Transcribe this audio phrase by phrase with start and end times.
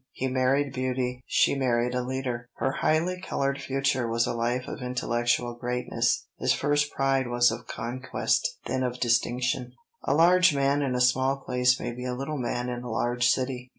[0.13, 2.49] He married beauty, she married a leader.
[2.55, 7.67] Her highly colored future was a life of intellectual greatness; his first pride was of
[7.67, 9.73] conquest, then of distinction.
[10.03, 13.29] A large man in a small place may be a little man in a large
[13.29, 13.69] city.